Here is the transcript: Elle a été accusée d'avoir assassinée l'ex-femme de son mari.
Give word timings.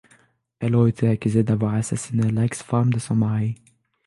Elle 0.59 0.73
a 0.73 0.87
été 0.87 1.07
accusée 1.09 1.43
d'avoir 1.43 1.75
assassinée 1.75 2.31
l'ex-femme 2.31 2.91
de 2.91 2.97
son 2.97 3.13
mari. 3.17 3.53